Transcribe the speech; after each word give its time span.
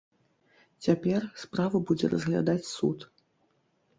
Цяпер 0.85 1.27
справу 1.41 1.77
будзе 1.91 2.09
разглядаць 2.13 2.71
суд. 2.75 2.99